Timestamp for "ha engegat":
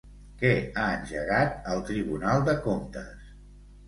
0.77-1.67